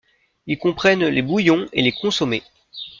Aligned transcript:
Ils 0.47 0.57
comprennent 0.57 1.05
les 1.05 1.21
bouillons 1.21 1.67
et 1.73 1.83
les 1.83 1.91
consommés. 1.91 2.41